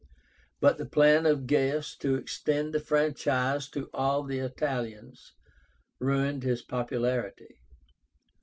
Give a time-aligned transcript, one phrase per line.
[0.59, 5.33] But the plan of Gaius to extend the franchise to all the Italians
[5.99, 7.59] ruined his popularity.